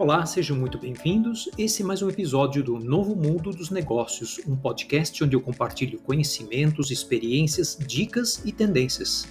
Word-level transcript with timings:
Olá, 0.00 0.24
sejam 0.24 0.56
muito 0.56 0.78
bem-vindos. 0.78 1.50
Esse 1.58 1.82
é 1.82 1.84
mais 1.84 2.00
um 2.00 2.08
episódio 2.08 2.64
do 2.64 2.78
Novo 2.78 3.14
Mundo 3.14 3.50
dos 3.50 3.68
Negócios, 3.68 4.40
um 4.46 4.56
podcast 4.56 5.22
onde 5.22 5.36
eu 5.36 5.42
compartilho 5.42 6.00
conhecimentos, 6.00 6.90
experiências, 6.90 7.76
dicas 7.78 8.42
e 8.42 8.50
tendências. 8.50 9.28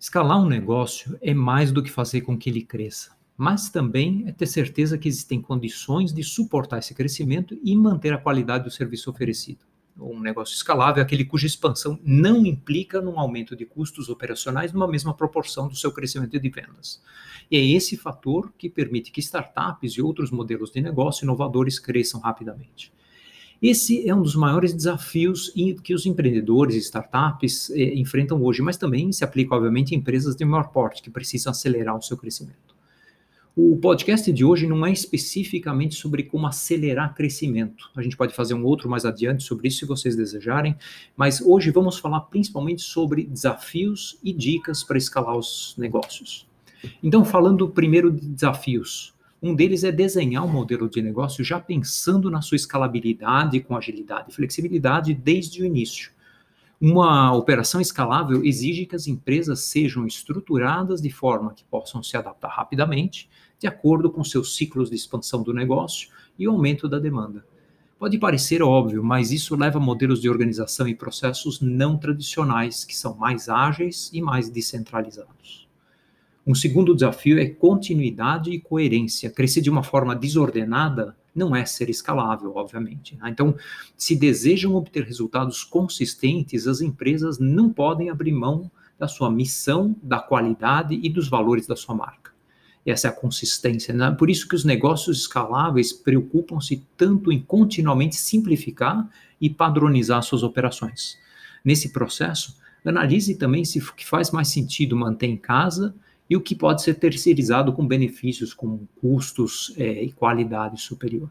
Escalar 0.00 0.42
um 0.42 0.48
negócio 0.48 1.18
é 1.20 1.34
mais 1.34 1.70
do 1.70 1.82
que 1.82 1.90
fazer 1.90 2.22
com 2.22 2.34
que 2.34 2.48
ele 2.48 2.62
cresça, 2.62 3.10
mas 3.36 3.68
também 3.68 4.24
é 4.26 4.32
ter 4.32 4.46
certeza 4.46 4.96
que 4.96 5.06
existem 5.06 5.42
condições 5.42 6.14
de 6.14 6.24
suportar 6.24 6.78
esse 6.78 6.94
crescimento 6.94 7.58
e 7.62 7.76
manter 7.76 8.14
a 8.14 8.18
qualidade 8.18 8.64
do 8.64 8.70
serviço 8.70 9.10
oferecido 9.10 9.65
um 9.98 10.20
negócio 10.20 10.54
escalável 10.54 11.00
é 11.00 11.04
aquele 11.04 11.24
cuja 11.24 11.46
expansão 11.46 11.98
não 12.04 12.44
implica 12.44 13.00
num 13.00 13.18
aumento 13.18 13.56
de 13.56 13.64
custos 13.64 14.08
operacionais 14.08 14.72
numa 14.72 14.86
mesma 14.86 15.14
proporção 15.14 15.68
do 15.68 15.76
seu 15.76 15.90
crescimento 15.90 16.38
de 16.38 16.48
vendas. 16.50 17.02
E 17.50 17.56
é 17.56 17.64
esse 17.64 17.96
fator 17.96 18.52
que 18.58 18.68
permite 18.68 19.10
que 19.10 19.20
startups 19.20 19.92
e 19.92 20.02
outros 20.02 20.30
modelos 20.30 20.70
de 20.70 20.80
negócio 20.80 21.24
inovadores 21.24 21.78
cresçam 21.78 22.20
rapidamente. 22.20 22.92
Esse 23.60 24.06
é 24.06 24.14
um 24.14 24.20
dos 24.22 24.36
maiores 24.36 24.74
desafios 24.74 25.50
que 25.82 25.94
os 25.94 26.04
empreendedores 26.04 26.74
e 26.74 26.78
startups 26.78 27.70
eh, 27.70 27.94
enfrentam 27.94 28.42
hoje, 28.42 28.60
mas 28.60 28.76
também 28.76 29.10
se 29.12 29.24
aplica, 29.24 29.54
obviamente, 29.54 29.94
a 29.94 29.98
empresas 29.98 30.36
de 30.36 30.44
maior 30.44 30.68
porte 30.68 31.00
que 31.00 31.10
precisam 31.10 31.50
acelerar 31.50 31.96
o 31.96 32.02
seu 32.02 32.18
crescimento. 32.18 32.75
O 33.58 33.74
podcast 33.78 34.30
de 34.30 34.44
hoje 34.44 34.66
não 34.66 34.84
é 34.84 34.92
especificamente 34.92 35.94
sobre 35.94 36.22
como 36.24 36.46
acelerar 36.46 37.14
crescimento. 37.14 37.90
A 37.96 38.02
gente 38.02 38.14
pode 38.14 38.34
fazer 38.34 38.52
um 38.52 38.62
outro 38.62 38.86
mais 38.86 39.06
adiante 39.06 39.44
sobre 39.44 39.68
isso 39.68 39.78
se 39.78 39.86
vocês 39.86 40.14
desejarem, 40.14 40.76
mas 41.16 41.40
hoje 41.40 41.70
vamos 41.70 41.98
falar 41.98 42.20
principalmente 42.20 42.82
sobre 42.82 43.24
desafios 43.24 44.18
e 44.22 44.30
dicas 44.30 44.84
para 44.84 44.98
escalar 44.98 45.34
os 45.34 45.74
negócios. 45.78 46.46
Então, 47.02 47.24
falando 47.24 47.66
primeiro 47.66 48.12
de 48.12 48.28
desafios, 48.28 49.14
um 49.42 49.54
deles 49.54 49.84
é 49.84 49.90
desenhar 49.90 50.44
um 50.44 50.52
modelo 50.52 50.86
de 50.86 51.00
negócio 51.00 51.42
já 51.42 51.58
pensando 51.58 52.30
na 52.30 52.42
sua 52.42 52.56
escalabilidade 52.56 53.60
com 53.60 53.74
agilidade 53.74 54.32
e 54.32 54.34
flexibilidade 54.34 55.14
desde 55.14 55.62
o 55.62 55.64
início. 55.64 56.10
Uma 56.78 57.32
operação 57.32 57.80
escalável 57.80 58.44
exige 58.44 58.84
que 58.84 58.94
as 58.94 59.06
empresas 59.06 59.60
sejam 59.60 60.06
estruturadas 60.06 61.00
de 61.00 61.08
forma 61.08 61.54
que 61.54 61.64
possam 61.64 62.02
se 62.02 62.18
adaptar 62.18 62.50
rapidamente, 62.50 63.30
de 63.58 63.66
acordo 63.66 64.10
com 64.10 64.22
seus 64.22 64.56
ciclos 64.56 64.90
de 64.90 64.96
expansão 64.96 65.42
do 65.42 65.52
negócio 65.52 66.08
e 66.38 66.46
o 66.46 66.50
aumento 66.50 66.88
da 66.88 66.98
demanda. 66.98 67.44
Pode 67.98 68.18
parecer 68.18 68.62
óbvio, 68.62 69.02
mas 69.02 69.32
isso 69.32 69.56
leva 69.56 69.78
a 69.78 69.80
modelos 69.80 70.20
de 70.20 70.28
organização 70.28 70.86
e 70.86 70.94
processos 70.94 71.60
não 71.62 71.96
tradicionais, 71.96 72.84
que 72.84 72.94
são 72.94 73.16
mais 73.16 73.48
ágeis 73.48 74.10
e 74.12 74.20
mais 74.20 74.50
descentralizados. 74.50 75.66
Um 76.46 76.54
segundo 76.54 76.94
desafio 76.94 77.40
é 77.40 77.46
continuidade 77.46 78.50
e 78.50 78.60
coerência. 78.60 79.30
Crescer 79.30 79.62
de 79.62 79.70
uma 79.70 79.82
forma 79.82 80.14
desordenada 80.14 81.16
não 81.34 81.56
é 81.56 81.64
ser 81.64 81.90
escalável, 81.90 82.52
obviamente. 82.54 83.16
Né? 83.16 83.30
Então, 83.30 83.56
se 83.96 84.14
desejam 84.14 84.74
obter 84.74 85.02
resultados 85.02 85.64
consistentes, 85.64 86.66
as 86.66 86.80
empresas 86.80 87.38
não 87.38 87.72
podem 87.72 88.10
abrir 88.10 88.32
mão 88.32 88.70
da 88.98 89.08
sua 89.08 89.30
missão, 89.30 89.96
da 90.02 90.20
qualidade 90.20 90.98
e 91.02 91.08
dos 91.08 91.28
valores 91.28 91.66
da 91.66 91.74
sua 91.74 91.94
marca. 91.94 92.25
Essa 92.86 93.08
é 93.08 93.10
a 93.10 93.14
consistência. 93.14 93.92
Né? 93.92 94.10
Por 94.12 94.30
isso 94.30 94.48
que 94.48 94.54
os 94.54 94.64
negócios 94.64 95.18
escaláveis 95.18 95.92
preocupam-se 95.92 96.84
tanto 96.96 97.32
em 97.32 97.40
continuamente 97.40 98.14
simplificar 98.16 99.08
e 99.40 99.50
padronizar 99.50 100.22
suas 100.22 100.42
operações. 100.42 101.18
Nesse 101.64 101.88
processo, 101.88 102.56
analise 102.84 103.34
também 103.34 103.64
se 103.64 103.80
o 103.80 103.94
que 103.94 104.06
faz 104.06 104.30
mais 104.30 104.48
sentido 104.48 104.96
manter 104.96 105.26
em 105.26 105.36
casa 105.36 105.94
e 106.30 106.36
o 106.36 106.40
que 106.40 106.54
pode 106.54 106.82
ser 106.82 106.94
terceirizado 106.94 107.72
com 107.72 107.86
benefícios, 107.86 108.54
com 108.54 108.86
custos 109.00 109.74
é, 109.76 110.04
e 110.04 110.12
qualidade 110.12 110.80
superior. 110.80 111.30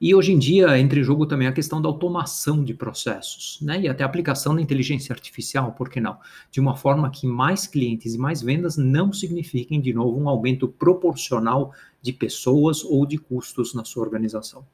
E 0.00 0.14
hoje 0.14 0.32
em 0.32 0.38
dia 0.38 0.78
entra 0.78 1.00
em 1.00 1.02
jogo 1.02 1.26
também 1.26 1.48
a 1.48 1.52
questão 1.52 1.82
da 1.82 1.88
automação 1.88 2.62
de 2.62 2.72
processos, 2.72 3.58
né? 3.60 3.80
E 3.80 3.88
até 3.88 4.04
a 4.04 4.06
aplicação 4.06 4.54
da 4.54 4.62
inteligência 4.62 5.12
artificial, 5.12 5.72
por 5.72 5.90
que 5.90 6.00
não? 6.00 6.18
De 6.52 6.60
uma 6.60 6.76
forma 6.76 7.10
que 7.10 7.26
mais 7.26 7.66
clientes 7.66 8.14
e 8.14 8.18
mais 8.18 8.40
vendas 8.40 8.76
não 8.76 9.12
signifiquem, 9.12 9.80
de 9.80 9.92
novo, 9.92 10.16
um 10.16 10.28
aumento 10.28 10.68
proporcional 10.68 11.72
de 12.00 12.12
pessoas 12.12 12.84
ou 12.84 13.04
de 13.04 13.18
custos 13.18 13.74
na 13.74 13.84
sua 13.84 14.04
organização. 14.04 14.64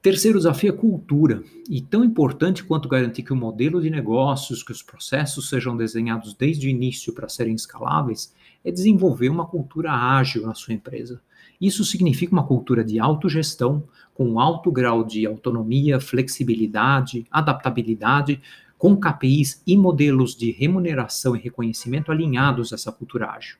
Terceiro 0.00 0.38
desafio 0.38 0.70
é 0.70 0.72
cultura. 0.72 1.42
E 1.68 1.82
tão 1.82 2.02
importante 2.02 2.64
quanto 2.64 2.88
garantir 2.88 3.22
que 3.22 3.32
o 3.32 3.36
modelo 3.36 3.78
de 3.82 3.90
negócios, 3.90 4.62
que 4.62 4.72
os 4.72 4.82
processos 4.82 5.50
sejam 5.50 5.76
desenhados 5.76 6.32
desde 6.32 6.66
o 6.66 6.70
início 6.70 7.12
para 7.12 7.28
serem 7.28 7.54
escaláveis, 7.54 8.32
é 8.64 8.70
desenvolver 8.70 9.28
uma 9.28 9.46
cultura 9.46 9.92
ágil 9.92 10.46
na 10.46 10.54
sua 10.54 10.74
empresa. 10.74 11.20
Isso 11.60 11.84
significa 11.84 12.32
uma 12.32 12.46
cultura 12.46 12.84
de 12.84 12.98
autogestão, 12.98 13.82
com 14.14 14.38
alto 14.38 14.70
grau 14.70 15.04
de 15.04 15.26
autonomia, 15.26 16.00
flexibilidade, 16.00 17.26
adaptabilidade, 17.30 18.40
com 18.76 18.96
KPIs 18.96 19.62
e 19.66 19.76
modelos 19.76 20.36
de 20.36 20.52
remuneração 20.52 21.34
e 21.34 21.40
reconhecimento 21.40 22.12
alinhados 22.12 22.72
a 22.72 22.76
essa 22.76 22.92
cultura 22.92 23.30
ágil. 23.30 23.56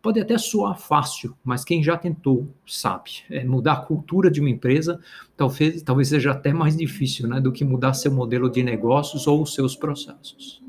Pode 0.00 0.20
até 0.20 0.36
soar 0.36 0.78
fácil, 0.78 1.34
mas 1.42 1.64
quem 1.64 1.82
já 1.82 1.96
tentou 1.96 2.46
sabe. 2.66 3.10
É, 3.30 3.42
mudar 3.42 3.72
a 3.72 3.80
cultura 3.80 4.30
de 4.30 4.38
uma 4.38 4.50
empresa 4.50 5.00
talvez, 5.36 5.82
talvez 5.82 6.08
seja 6.08 6.32
até 6.32 6.52
mais 6.52 6.76
difícil 6.76 7.26
né, 7.26 7.40
do 7.40 7.50
que 7.50 7.64
mudar 7.64 7.94
seu 7.94 8.12
modelo 8.12 8.50
de 8.50 8.62
negócios 8.62 9.26
ou 9.26 9.46
seus 9.46 9.74
processos. 9.74 10.62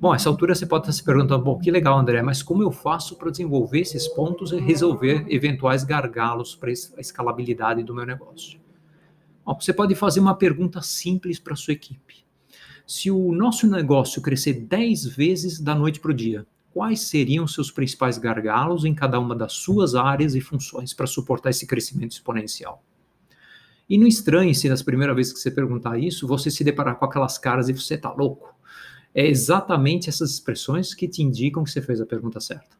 Bom, 0.00 0.14
essa 0.14 0.28
altura 0.28 0.54
você 0.54 0.64
pode 0.64 0.84
estar 0.84 0.92
se 0.92 1.02
perguntando, 1.02 1.42
bom, 1.42 1.58
que 1.58 1.72
legal, 1.72 1.98
André, 1.98 2.22
mas 2.22 2.40
como 2.40 2.62
eu 2.62 2.70
faço 2.70 3.16
para 3.16 3.32
desenvolver 3.32 3.80
esses 3.80 4.06
pontos 4.06 4.52
e 4.52 4.60
resolver 4.60 5.26
eventuais 5.28 5.82
gargalos 5.82 6.54
para 6.54 6.70
a 6.70 7.00
escalabilidade 7.00 7.82
do 7.82 7.92
meu 7.92 8.06
negócio? 8.06 8.60
Bom, 9.44 9.58
você 9.60 9.72
pode 9.72 9.96
fazer 9.96 10.20
uma 10.20 10.36
pergunta 10.36 10.80
simples 10.82 11.40
para 11.40 11.54
a 11.54 11.56
sua 11.56 11.72
equipe. 11.72 12.24
Se 12.86 13.10
o 13.10 13.32
nosso 13.32 13.66
negócio 13.66 14.22
crescer 14.22 14.52
10 14.52 15.04
vezes 15.06 15.58
da 15.58 15.74
noite 15.74 15.98
para 15.98 16.12
o 16.12 16.14
dia, 16.14 16.46
quais 16.72 17.00
seriam 17.00 17.44
seus 17.48 17.72
principais 17.72 18.18
gargalos 18.18 18.84
em 18.84 18.94
cada 18.94 19.18
uma 19.18 19.34
das 19.34 19.54
suas 19.54 19.96
áreas 19.96 20.36
e 20.36 20.40
funções 20.40 20.94
para 20.94 21.08
suportar 21.08 21.50
esse 21.50 21.66
crescimento 21.66 22.12
exponencial. 22.12 22.84
E 23.88 23.98
não 23.98 24.06
estranhe 24.06 24.54
se 24.54 24.68
nas 24.68 24.80
primeiras 24.80 25.16
vezes 25.16 25.32
que 25.32 25.40
você 25.40 25.50
perguntar 25.50 25.98
isso, 25.98 26.28
você 26.28 26.52
se 26.52 26.62
deparar 26.62 26.96
com 26.96 27.04
aquelas 27.04 27.36
caras 27.36 27.68
e 27.68 27.72
você 27.72 27.94
está 27.94 28.12
louco. 28.12 28.54
É 29.14 29.26
exatamente 29.26 30.08
essas 30.08 30.30
expressões 30.30 30.94
que 30.94 31.08
te 31.08 31.22
indicam 31.22 31.64
que 31.64 31.70
você 31.70 31.82
fez 31.82 32.00
a 32.00 32.06
pergunta 32.06 32.40
certa. 32.40 32.76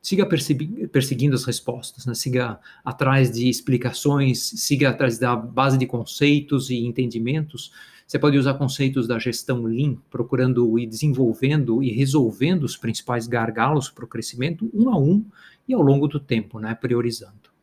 Siga 0.00 0.26
perseguindo 0.26 1.34
as 1.34 1.44
respostas, 1.44 2.04
né? 2.04 2.14
siga 2.14 2.60
atrás 2.84 3.30
de 3.30 3.48
explicações, 3.48 4.38
siga 4.38 4.90
atrás 4.90 5.18
da 5.18 5.34
base 5.34 5.78
de 5.78 5.86
conceitos 5.86 6.68
e 6.68 6.76
entendimentos 6.84 7.70
você 8.06 8.18
pode 8.18 8.36
usar 8.36 8.54
conceitos 8.54 9.08
da 9.08 9.18
gestão 9.18 9.62
Lean, 9.62 9.96
procurando 10.10 10.78
e 10.78 10.86
desenvolvendo 10.86 11.82
e 11.82 11.90
resolvendo 11.90 12.64
os 12.64 12.76
principais 12.76 13.26
gargalos 13.26 13.88
para 13.88 14.04
o 14.04 14.08
crescimento 14.08 14.70
um 14.74 14.90
a 14.90 14.98
um 14.98 15.24
e 15.66 15.72
ao 15.72 15.80
longo 15.80 16.06
do 16.06 16.20
tempo, 16.20 16.60
né, 16.60 16.74
priorizando. 16.74 17.53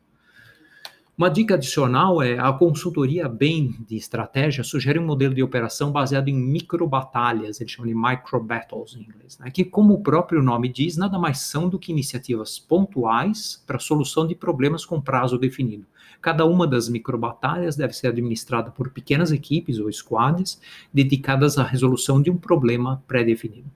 Uma 1.16 1.28
dica 1.28 1.56
adicional 1.56 2.22
é 2.22 2.38
a 2.38 2.50
consultoria 2.54 3.28
bem 3.28 3.76
de 3.86 3.96
estratégia 3.96 4.64
sugere 4.64 4.98
um 4.98 5.04
modelo 5.04 5.34
de 5.34 5.42
operação 5.42 5.92
baseado 5.92 6.28
em 6.28 6.34
micro 6.34 6.86
batalhas, 6.88 7.60
eles 7.60 7.70
chamam 7.70 7.86
de 7.86 7.94
micro 7.94 8.42
battles 8.42 8.96
em 8.96 9.02
inglês, 9.02 9.38
né? 9.38 9.50
que, 9.50 9.62
como 9.62 9.92
o 9.92 10.02
próprio 10.02 10.42
nome 10.42 10.70
diz, 10.70 10.96
nada 10.96 11.18
mais 11.18 11.40
são 11.40 11.68
do 11.68 11.78
que 11.78 11.92
iniciativas 11.92 12.58
pontuais 12.58 13.62
para 13.66 13.78
solução 13.78 14.26
de 14.26 14.34
problemas 14.34 14.86
com 14.86 15.02
prazo 15.02 15.36
definido. 15.36 15.86
Cada 16.18 16.46
uma 16.46 16.66
das 16.66 16.88
microbatalhas 16.88 17.76
deve 17.76 17.92
ser 17.92 18.06
administrada 18.06 18.70
por 18.70 18.88
pequenas 18.88 19.30
equipes 19.32 19.78
ou 19.78 19.92
squads 19.92 20.58
dedicadas 20.94 21.58
à 21.58 21.62
resolução 21.62 22.22
de 22.22 22.30
um 22.30 22.38
problema 22.38 23.04
pré-definido. 23.06 23.70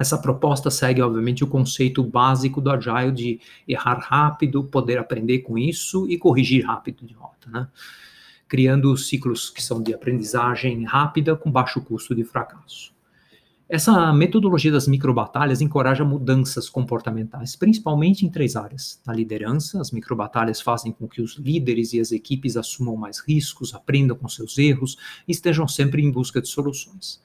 Essa 0.00 0.16
proposta 0.16 0.70
segue, 0.70 1.02
obviamente, 1.02 1.44
o 1.44 1.46
conceito 1.46 2.02
básico 2.02 2.58
do 2.58 2.70
Agile 2.70 3.12
de 3.12 3.40
errar 3.68 3.98
rápido, 3.98 4.64
poder 4.64 4.96
aprender 4.96 5.40
com 5.40 5.58
isso 5.58 6.08
e 6.08 6.16
corrigir 6.16 6.64
rápido 6.64 7.04
de 7.04 7.12
volta, 7.12 7.50
né? 7.50 7.68
criando 8.48 8.96
ciclos 8.96 9.50
que 9.50 9.62
são 9.62 9.82
de 9.82 9.92
aprendizagem 9.92 10.84
rápida 10.84 11.36
com 11.36 11.52
baixo 11.52 11.82
custo 11.82 12.14
de 12.14 12.24
fracasso. 12.24 12.94
Essa 13.68 14.10
metodologia 14.10 14.72
das 14.72 14.88
microbatalhas 14.88 15.60
encoraja 15.60 16.02
mudanças 16.02 16.70
comportamentais, 16.70 17.54
principalmente 17.54 18.24
em 18.24 18.30
três 18.30 18.56
áreas. 18.56 19.02
Na 19.06 19.12
liderança, 19.12 19.82
as 19.82 19.90
microbatalhas 19.90 20.62
fazem 20.62 20.92
com 20.92 21.06
que 21.06 21.20
os 21.20 21.36
líderes 21.36 21.92
e 21.92 22.00
as 22.00 22.10
equipes 22.10 22.56
assumam 22.56 22.96
mais 22.96 23.20
riscos, 23.20 23.74
aprendam 23.74 24.16
com 24.16 24.26
seus 24.28 24.56
erros 24.56 24.96
e 25.28 25.32
estejam 25.32 25.68
sempre 25.68 26.02
em 26.02 26.10
busca 26.10 26.40
de 26.40 26.48
soluções. 26.48 27.20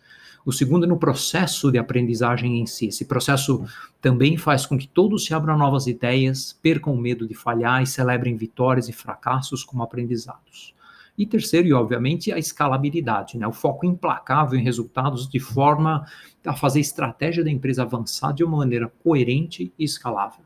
O 0.46 0.52
segundo 0.52 0.86
é 0.86 0.88
no 0.88 1.00
processo 1.00 1.72
de 1.72 1.80
aprendizagem 1.80 2.60
em 2.60 2.68
si. 2.68 2.88
Esse 2.88 3.06
processo 3.06 3.66
também 4.00 4.38
faz 4.38 4.68
com 4.68 4.78
que 4.78 4.88
todos 4.88 5.26
se 5.26 5.34
abram 5.34 5.58
novas 5.58 5.88
ideias, 5.88 6.54
percam 6.62 6.94
o 6.94 7.02
medo 7.02 7.28
de 7.28 7.34
falhar 7.34 7.82
e 7.82 7.88
celebrem 7.88 8.36
vitórias 8.36 8.88
e 8.88 8.94
fracassos 8.94 9.64
como 9.64 9.82
aprendizados. 9.82 10.76
E 11.18 11.26
terceiro, 11.26 11.68
e 11.68 11.74
obviamente, 11.74 12.32
a 12.32 12.38
escalabilidade, 12.38 13.40
né? 13.40 13.48
o 13.48 13.52
foco 13.52 13.88
implacável 13.88 14.60
em 14.60 14.64
resultados 14.64 15.28
de 15.28 15.40
forma 15.40 16.06
a 16.46 16.54
fazer 16.54 16.78
a 16.78 16.82
estratégia 16.82 17.44
da 17.44 17.50
empresa 17.50 17.82
avançar 17.82 18.32
de 18.32 18.44
uma 18.44 18.58
maneira 18.58 18.92
coerente 19.04 19.74
e 19.80 19.84
escalável. 19.84 20.46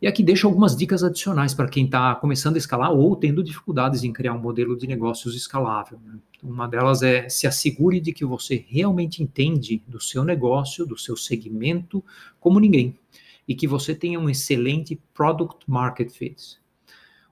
E 0.00 0.06
aqui 0.06 0.22
deixo 0.22 0.46
algumas 0.46 0.74
dicas 0.74 1.04
adicionais 1.04 1.52
para 1.52 1.68
quem 1.68 1.84
está 1.84 2.14
começando 2.14 2.54
a 2.54 2.58
escalar 2.58 2.90
ou 2.90 3.14
tendo 3.14 3.44
dificuldades 3.44 4.02
em 4.04 4.12
criar 4.12 4.32
um 4.32 4.40
modelo 4.40 4.74
de 4.74 4.86
negócios 4.86 5.36
escalável. 5.36 5.98
Né? 6.02 6.14
Uma 6.42 6.66
delas 6.66 7.02
é 7.02 7.28
se 7.28 7.46
assegure 7.46 8.00
de 8.00 8.12
que 8.12 8.24
você 8.24 8.64
realmente 8.68 9.22
entende 9.22 9.82
do 9.86 10.00
seu 10.00 10.24
negócio, 10.24 10.86
do 10.86 10.98
seu 10.98 11.16
segmento, 11.16 12.02
como 12.38 12.58
ninguém, 12.58 12.98
e 13.46 13.54
que 13.54 13.66
você 13.66 13.94
tenha 13.94 14.18
um 14.18 14.28
excelente 14.30 15.00
product 15.12 15.70
market 15.70 16.10
fit. 16.10 16.60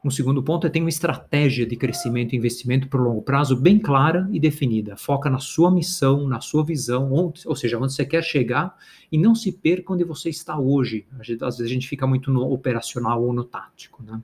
Um 0.05 0.11
segundo 0.11 0.43
ponto 0.43 0.67
é 0.67 0.71
ter 0.71 0.81
uma 0.81 0.89
estratégia 0.89 1.67
de 1.67 1.75
crescimento 1.75 2.33
e 2.33 2.37
investimento 2.37 2.87
por 2.89 3.01
longo 3.01 3.21
prazo 3.21 3.57
bem 3.57 3.81
clara 3.81 4.29
e 4.31 4.39
definida. 4.39 4.97
Foca 4.97 5.29
na 5.29 5.41
sua 5.41 5.73
missão, 5.73 6.27
na 6.27 6.41
sua 6.41 6.65
visão, 6.65 7.13
onde, 7.13 7.43
ou 7.47 7.57
seja, 7.57 7.79
onde 7.79 7.93
você 7.93 8.05
quer 8.05 8.23
chegar 8.23 8.77
e 9.11 9.19
não 9.19 9.35
se 9.35 9.51
perca 9.51 9.93
onde 9.93 10.05
você 10.05 10.29
está 10.29 10.57
hoje. 10.57 11.05
Às 11.19 11.27
vezes 11.27 11.61
a 11.61 11.67
gente 11.67 11.89
fica 11.89 12.07
muito 12.07 12.31
no 12.31 12.43
operacional 12.53 13.23
ou 13.23 13.33
no 13.33 13.43
tático. 13.43 14.03
Né? 14.05 14.23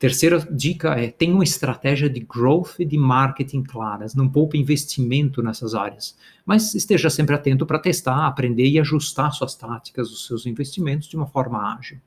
Terceira 0.00 0.38
dica 0.50 0.94
é 0.94 1.10
tenha 1.10 1.34
uma 1.34 1.44
estratégia 1.44 2.08
de 2.08 2.20
growth 2.20 2.76
e 2.78 2.86
de 2.86 2.96
marketing 2.96 3.62
claras. 3.62 4.14
Não 4.14 4.30
poupe 4.30 4.56
investimento 4.56 5.42
nessas 5.42 5.74
áreas, 5.74 6.16
mas 6.46 6.74
esteja 6.74 7.10
sempre 7.10 7.34
atento 7.34 7.66
para 7.66 7.78
testar, 7.78 8.26
aprender 8.26 8.66
e 8.66 8.80
ajustar 8.80 9.30
suas 9.30 9.54
táticas, 9.54 10.10
os 10.10 10.26
seus 10.26 10.46
investimentos 10.46 11.06
de 11.06 11.16
uma 11.16 11.26
forma 11.26 11.76
ágil. 11.76 12.00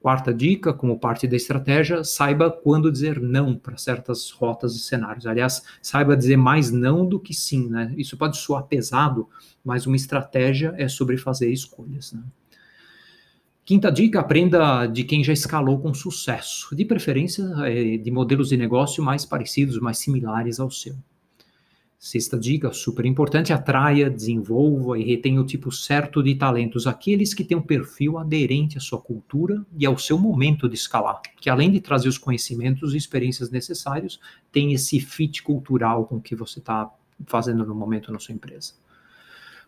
Quarta 0.00 0.32
dica, 0.32 0.72
como 0.72 0.98
parte 0.98 1.26
da 1.26 1.36
estratégia, 1.36 2.02
saiba 2.04 2.50
quando 2.50 2.90
dizer 2.90 3.20
não 3.20 3.54
para 3.54 3.76
certas 3.76 4.30
rotas 4.30 4.74
e 4.74 4.78
cenários. 4.78 5.26
Aliás, 5.26 5.62
saiba 5.82 6.16
dizer 6.16 6.38
mais 6.38 6.70
não 6.70 7.06
do 7.06 7.20
que 7.20 7.34
sim, 7.34 7.68
né? 7.68 7.92
Isso 7.98 8.16
pode 8.16 8.38
soar 8.38 8.62
pesado, 8.62 9.28
mas 9.62 9.86
uma 9.86 9.96
estratégia 9.96 10.72
é 10.78 10.88
sobre 10.88 11.18
fazer 11.18 11.52
escolhas. 11.52 12.14
Né? 12.14 12.22
Quinta 13.68 13.92
dica, 13.92 14.20
aprenda 14.20 14.86
de 14.86 15.04
quem 15.04 15.22
já 15.22 15.30
escalou 15.30 15.78
com 15.78 15.92
sucesso, 15.92 16.74
de 16.74 16.86
preferência 16.86 17.44
é, 17.66 17.98
de 17.98 18.10
modelos 18.10 18.48
de 18.48 18.56
negócio 18.56 19.04
mais 19.04 19.26
parecidos, 19.26 19.78
mais 19.78 19.98
similares 19.98 20.58
ao 20.58 20.70
seu. 20.70 20.94
Sexta 21.98 22.38
dica, 22.38 22.72
super 22.72 23.04
importante, 23.04 23.52
atraia, 23.52 24.08
desenvolva 24.08 24.98
e 24.98 25.04
retenha 25.04 25.38
o 25.38 25.44
tipo 25.44 25.70
certo 25.70 26.22
de 26.22 26.34
talentos, 26.34 26.86
aqueles 26.86 27.34
que 27.34 27.44
têm 27.44 27.58
um 27.58 27.62
perfil 27.62 28.16
aderente 28.16 28.78
à 28.78 28.80
sua 28.80 29.02
cultura 29.02 29.62
e 29.78 29.84
ao 29.84 29.98
seu 29.98 30.18
momento 30.18 30.66
de 30.66 30.74
escalar, 30.74 31.20
que 31.38 31.50
além 31.50 31.70
de 31.70 31.78
trazer 31.78 32.08
os 32.08 32.16
conhecimentos 32.16 32.94
e 32.94 32.96
experiências 32.96 33.50
necessários, 33.50 34.18
tem 34.50 34.72
esse 34.72 34.98
fit 34.98 35.42
cultural 35.42 36.06
com 36.06 36.18
que 36.18 36.34
você 36.34 36.58
está 36.58 36.90
fazendo 37.26 37.66
no 37.66 37.74
momento 37.74 38.10
na 38.10 38.18
sua 38.18 38.34
empresa. 38.34 38.72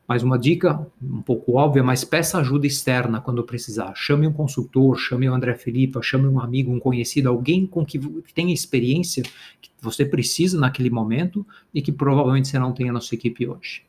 Mais 0.07 0.23
uma 0.23 0.39
dica, 0.39 0.85
um 1.01 1.23
pouco 1.23 1.57
óbvia, 1.57 1.83
mas 1.83 2.05
peça 2.05 2.39
ajuda 2.39 2.67
externa 2.67 3.21
quando 3.21 3.45
precisar. 3.45 3.95
Chame 3.95 4.27
um 4.27 4.33
consultor, 4.33 4.99
chame 4.99 5.29
o 5.29 5.35
André 5.35 5.55
Felipe, 5.55 6.03
chame 6.03 6.27
um 6.27 6.41
amigo, 6.41 6.73
um 6.73 6.81
conhecido, 6.81 7.29
alguém 7.29 7.65
com 7.65 7.87
que, 7.87 7.99
tenha 8.35 8.53
experiência 8.53 9.23
que 9.61 9.71
você 9.81 10.05
precisa 10.05 10.59
naquele 10.59 10.91
momento 10.91 11.47
e 11.73 11.81
que 11.81 11.93
provavelmente 11.93 12.49
você 12.49 12.59
não 12.59 12.73
tenha 12.73 12.93
na 12.93 13.01
sua 13.01 13.15
equipe 13.15 13.47
hoje. 13.47 13.85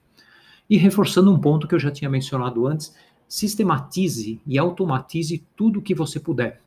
E 0.70 0.78
reforçando 0.78 1.32
um 1.32 1.40
ponto 1.40 1.68
que 1.68 1.74
eu 1.74 1.80
já 1.80 1.90
tinha 1.90 2.10
mencionado 2.10 2.68
antes, 2.68 2.96
sistematize 3.28 4.40
e 4.46 4.60
automatize 4.60 5.44
tudo 5.56 5.80
o 5.80 5.82
que 5.82 5.96
você 5.96 6.20
puder, 6.20 6.62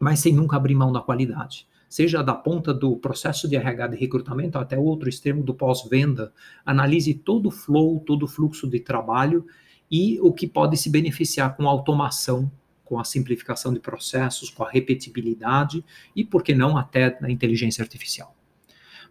mas 0.00 0.18
sem 0.18 0.34
nunca 0.34 0.56
abrir 0.56 0.74
mão 0.74 0.90
da 0.90 1.00
qualidade 1.00 1.68
seja 1.88 2.22
da 2.22 2.34
ponta 2.34 2.74
do 2.74 2.96
processo 2.96 3.48
de 3.48 3.56
RH 3.56 3.88
de 3.88 3.96
recrutamento 3.96 4.58
até 4.58 4.76
o 4.76 4.82
outro 4.82 5.08
extremo 5.08 5.42
do 5.42 5.54
pós-venda, 5.54 6.32
analise 6.64 7.14
todo 7.14 7.46
o 7.46 7.50
flow, 7.50 8.00
todo 8.00 8.24
o 8.24 8.28
fluxo 8.28 8.68
de 8.68 8.80
trabalho 8.80 9.46
e 9.90 10.20
o 10.20 10.32
que 10.32 10.46
pode 10.46 10.76
se 10.76 10.90
beneficiar 10.90 11.56
com 11.56 11.66
a 11.66 11.70
automação, 11.70 12.50
com 12.84 12.98
a 12.98 13.04
simplificação 13.04 13.72
de 13.72 13.80
processos, 13.80 14.50
com 14.50 14.64
a 14.64 14.70
repetibilidade 14.70 15.84
e, 16.14 16.24
por 16.24 16.42
que 16.42 16.54
não, 16.54 16.76
até 16.76 17.18
na 17.20 17.30
inteligência 17.30 17.82
artificial. 17.82 18.34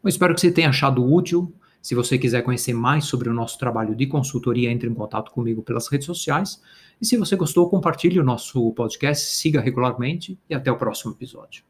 Eu 0.04 0.10
espero 0.10 0.34
que 0.34 0.42
você 0.42 0.52
tenha 0.52 0.70
achado 0.70 1.04
útil. 1.04 1.54
Se 1.82 1.96
você 1.96 2.18
quiser 2.18 2.42
conhecer 2.42 2.74
mais 2.74 3.06
sobre 3.06 3.30
o 3.30 3.34
nosso 3.34 3.58
trabalho 3.58 3.96
de 3.96 4.06
consultoria, 4.08 4.72
entre 4.72 4.90
em 4.90 4.94
contato 4.94 5.32
comigo 5.32 5.62
pelas 5.62 5.88
redes 5.88 6.06
sociais. 6.06 6.62
E 7.02 7.06
se 7.06 7.18
você 7.18 7.36
gostou, 7.36 7.70
compartilhe 7.70 8.20
o 8.20 8.24
nosso 8.24 8.72
podcast, 8.74 9.36
siga 9.36 9.62
regularmente 9.62 10.38
e 10.50 10.56
até 10.56 10.72
o 10.72 10.78
próximo 10.78 11.14
episódio. 11.14 11.64